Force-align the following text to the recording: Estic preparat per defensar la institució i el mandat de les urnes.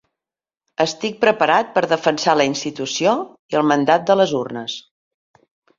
Estic 0.85 1.19
preparat 1.25 1.69
per 1.77 1.83
defensar 1.93 2.35
la 2.41 2.49
institució 2.53 3.15
i 3.55 3.61
el 3.61 3.69
mandat 3.75 4.11
de 4.11 4.21
les 4.23 4.35
urnes. 4.45 4.85